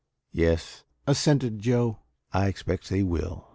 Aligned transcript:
"Yes," 0.31 0.83
assented 1.05 1.59
Joe, 1.59 1.99
"I 2.31 2.47
expects 2.47 2.89
they 2.89 3.03
will. 3.03 3.49